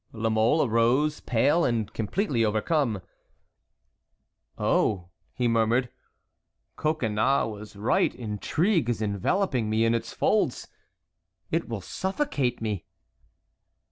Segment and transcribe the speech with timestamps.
[0.13, 3.03] La Mole arose, pale and completely overcome.
[4.57, 5.91] "Oh!" he murmured,
[6.75, 10.67] "Coconnas was right, intrigue is enveloping me in its folds.
[11.51, 12.83] It will suffocate me."